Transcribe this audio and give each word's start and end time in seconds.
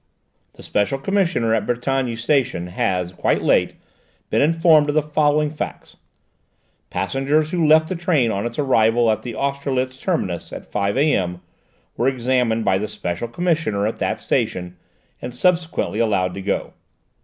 "The 0.53 0.63
special 0.63 0.97
commissioner 0.97 1.53
at 1.53 1.67
Brétigny 1.67 2.17
station 2.17 2.65
has, 2.65 3.13
quite 3.13 3.43
late, 3.43 3.75
been 4.31 4.41
informed 4.41 4.89
of 4.89 4.95
the 4.95 5.01
following 5.03 5.51
facts: 5.51 5.97
passengers 6.89 7.51
who 7.51 7.67
left 7.67 7.87
the 7.87 7.95
train 7.95 8.31
on 8.31 8.47
its 8.47 8.57
arrival 8.57 9.11
at 9.11 9.21
the 9.21 9.35
Austerlitz 9.35 10.01
terminus 10.01 10.51
at 10.51 10.65
5 10.65 10.97
A.M. 10.97 11.41
were 11.97 12.07
examined 12.07 12.65
by 12.65 12.79
the 12.79 12.87
special 12.87 13.27
commissioner 13.27 13.85
at 13.85 13.99
that 13.99 14.19
station, 14.19 14.75
and 15.21 15.35
subsequently 15.35 15.99
allowed 15.99 16.33
to 16.33 16.41
go. 16.41 16.73